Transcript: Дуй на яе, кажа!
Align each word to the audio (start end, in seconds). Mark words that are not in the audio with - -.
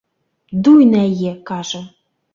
Дуй 0.63 0.81
на 0.93 1.03
яе, 1.09 1.33
кажа! 1.51 1.81